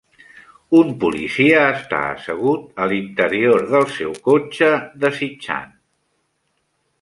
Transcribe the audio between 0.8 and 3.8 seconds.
policia està assegut a l'interior